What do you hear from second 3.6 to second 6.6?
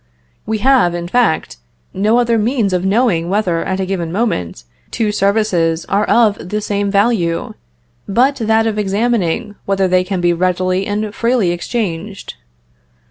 at a given moment, two services are of the